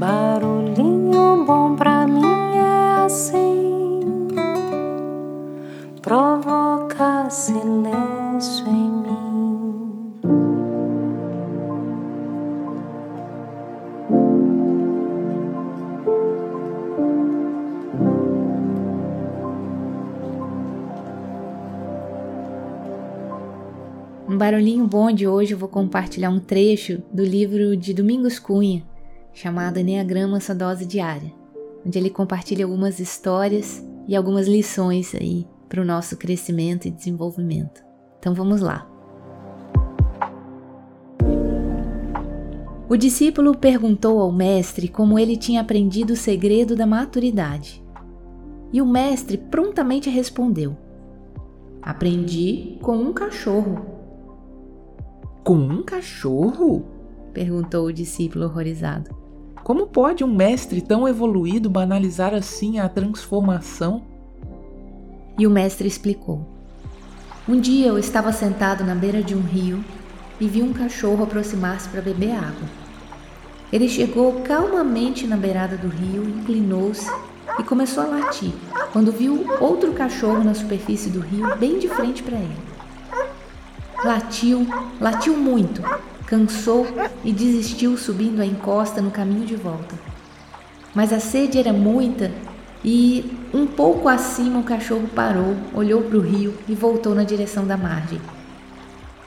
[0.00, 2.24] Barulhinho bom pra mim
[2.56, 4.00] é assim,
[6.00, 9.10] provoca silêncio em mim.
[24.26, 28.82] Um barulhinho bom de hoje eu vou compartilhar um trecho do livro de Domingos Cunha,
[29.40, 31.32] chamado Enneagrama Sua Dose Diária,
[31.84, 37.82] onde ele compartilha algumas histórias e algumas lições aí para o nosso crescimento e desenvolvimento.
[38.18, 38.86] Então vamos lá.
[42.86, 47.82] O discípulo perguntou ao mestre como ele tinha aprendido o segredo da maturidade.
[48.70, 50.76] E o mestre prontamente respondeu:
[51.80, 53.86] Aprendi com um cachorro.
[55.42, 56.84] Com um cachorro?
[57.32, 59.19] perguntou o discípulo horrorizado.
[59.70, 64.02] Como pode um mestre tão evoluído banalizar assim a transformação?
[65.38, 66.44] E o mestre explicou.
[67.48, 69.84] Um dia eu estava sentado na beira de um rio
[70.40, 72.68] e vi um cachorro aproximar-se para beber água.
[73.72, 77.08] Ele chegou calmamente na beirada do rio, inclinou-se
[77.56, 78.50] e começou a latir,
[78.92, 82.56] quando viu outro cachorro na superfície do rio, bem de frente para ele.
[84.04, 84.66] Latiu,
[85.00, 85.80] latiu muito,
[86.30, 86.86] cansou
[87.24, 89.96] e desistiu subindo a encosta no caminho de volta.
[90.94, 92.30] Mas a sede era muita
[92.84, 97.66] e, um pouco acima, o cachorro parou, olhou para o rio e voltou na direção
[97.66, 98.20] da margem.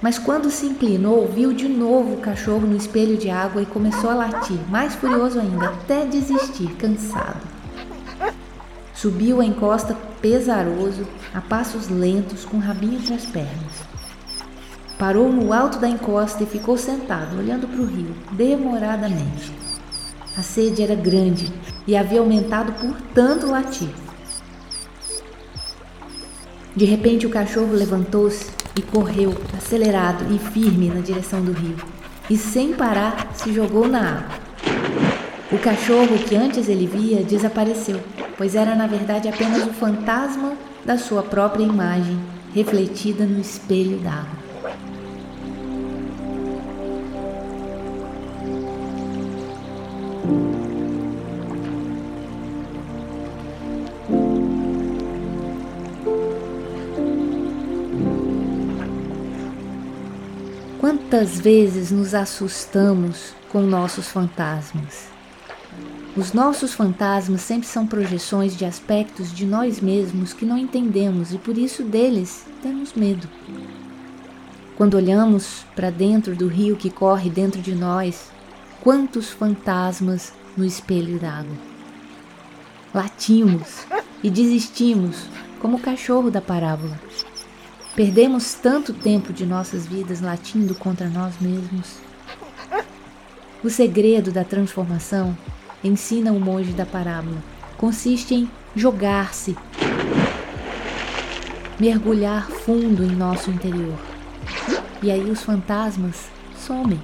[0.00, 4.10] Mas quando se inclinou, viu de novo o cachorro no espelho de água e começou
[4.10, 7.44] a latir, mais furioso ainda, até desistir, cansado.
[8.94, 13.93] Subiu a encosta pesaroso, a passos lentos, com o rabinho entre as pernas.
[14.98, 19.52] Parou no alto da encosta e ficou sentado, olhando para o rio, demoradamente.
[20.36, 21.52] A sede era grande
[21.86, 23.88] e havia aumentado por tanto latir.
[26.76, 31.76] De repente, o cachorro levantou-se e correu, acelerado e firme, na direção do rio,
[32.28, 34.44] e sem parar se jogou na água.
[35.52, 38.00] O cachorro que antes ele via desapareceu,
[38.36, 42.18] pois era na verdade apenas o fantasma da sua própria imagem
[42.52, 44.43] refletida no espelho d'água.
[60.84, 65.08] Quantas vezes nos assustamos com nossos fantasmas?
[66.14, 71.38] Os nossos fantasmas sempre são projeções de aspectos de nós mesmos que não entendemos e
[71.38, 73.26] por isso deles temos medo.
[74.76, 78.30] Quando olhamos para dentro do rio que corre dentro de nós,
[78.82, 81.56] quantos fantasmas no espelho d'água.
[82.92, 83.86] Latimos
[84.22, 85.16] e desistimos,
[85.60, 87.00] como o cachorro da parábola.
[87.94, 91.98] Perdemos tanto tempo de nossas vidas latindo contra nós mesmos.
[93.62, 95.36] O segredo da transformação,
[95.82, 97.36] ensina o monge da parábola,
[97.78, 99.56] consiste em jogar-se,
[101.78, 103.96] mergulhar fundo em nosso interior.
[105.00, 106.28] E aí os fantasmas
[106.58, 107.00] somem.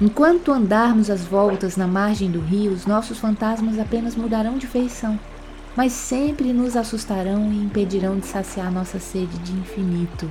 [0.00, 5.16] Enquanto andarmos às voltas na margem do rio, os nossos fantasmas apenas mudarão de feição,
[5.76, 10.30] mas sempre nos assustarão e impedirão de saciar nossa sede de infinito.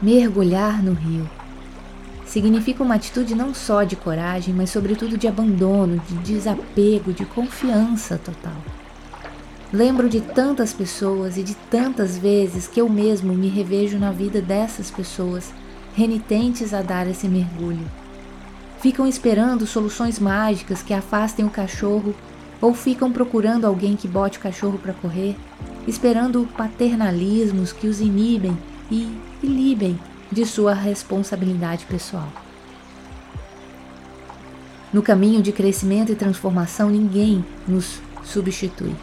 [0.00, 1.28] Mergulhar no rio
[2.26, 8.18] significa uma atitude não só de coragem, mas sobretudo de abandono, de desapego, de confiança
[8.18, 8.56] total.
[9.72, 14.40] Lembro de tantas pessoas e de tantas vezes que eu mesmo me revejo na vida
[14.40, 15.52] dessas pessoas
[15.94, 17.86] renitentes a dar esse mergulho.
[18.80, 22.14] Ficam esperando soluções mágicas que afastem o cachorro
[22.64, 25.36] ou ficam procurando alguém que bote o cachorro para correr,
[25.86, 28.56] esperando paternalismos que os inibem
[28.90, 30.00] e ilibem
[30.32, 32.26] de sua responsabilidade pessoal.
[34.90, 38.96] No caminho de crescimento e transformação, ninguém nos substitui.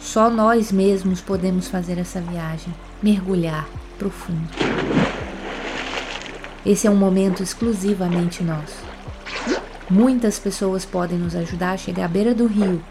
[0.00, 3.68] Só nós mesmos podemos fazer essa viagem, mergulhar
[3.98, 4.48] profundo.
[6.64, 8.87] Esse é um momento exclusivamente nosso.
[9.90, 12.82] Muitas pessoas podem nos ajudar a chegar à beira do rio,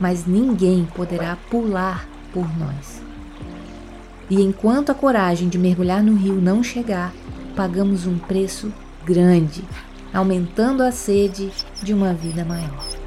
[0.00, 3.02] mas ninguém poderá pular por nós.
[4.30, 7.12] E enquanto a coragem de mergulhar no rio não chegar,
[7.54, 8.72] pagamos um preço
[9.04, 9.62] grande,
[10.12, 11.50] aumentando a sede
[11.82, 12.97] de uma vida maior.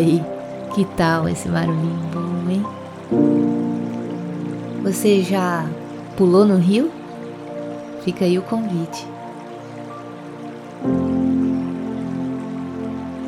[0.00, 0.24] Aí,
[0.74, 2.64] que tal esse barulhinho bom, hein?
[4.82, 5.66] Você já
[6.16, 6.90] pulou no rio?
[8.02, 9.06] Fica aí o convite.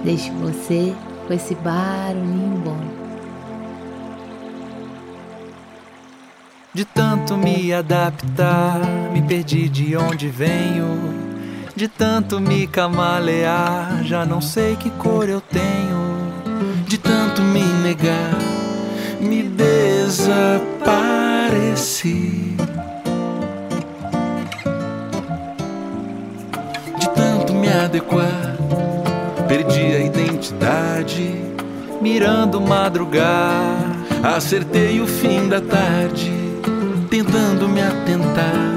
[0.02, 0.94] Deixe você
[1.26, 3.02] com esse barulhinho bom.
[6.74, 8.80] De tanto me adaptar,
[9.12, 11.22] me perdi de onde venho.
[11.76, 16.11] De tanto me camalear, já não sei que cor eu tenho.
[19.20, 20.16] Me desapareci.
[26.98, 28.56] De tanto me adequar,
[29.46, 31.34] perdi a identidade.
[32.00, 33.76] Mirando madrugar,
[34.36, 36.32] acertei o fim da tarde,
[37.10, 38.72] tentando me atentar,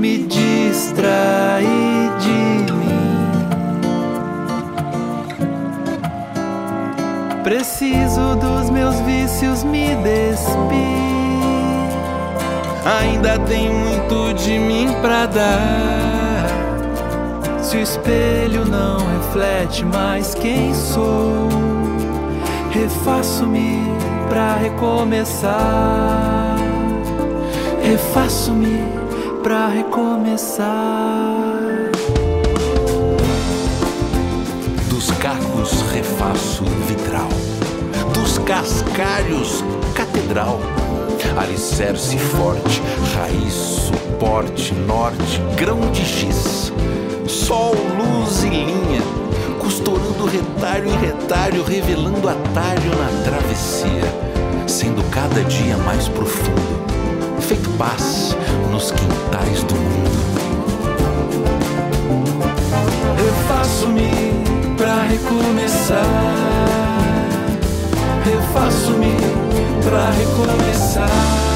[0.00, 1.68] me distrair
[2.18, 2.57] de
[7.48, 10.68] Preciso dos meus vícios me despir.
[13.00, 16.44] Ainda tem muito de mim pra dar.
[17.62, 21.48] Se o espelho não reflete mais quem sou,
[22.70, 23.78] refaço-me
[24.28, 25.56] pra recomeçar.
[27.82, 28.84] Refaço-me
[29.42, 31.37] pra recomeçar.
[35.20, 37.28] Cacos refaço vitral,
[38.14, 40.60] dos cascalhos catedral,
[41.36, 42.80] alicerce forte,
[43.16, 46.72] raiz, suporte, norte, grão de giz,
[47.26, 49.02] sol, luz e linha,
[49.60, 54.04] costurando retalho em retalho, revelando atalho na travessia,
[54.68, 58.36] sendo cada dia mais profundo, feito paz
[58.70, 60.37] nos quintais do mundo.
[65.18, 66.04] Recomeçar.
[68.24, 69.16] Refaço-me
[69.84, 71.47] pra recomeçar.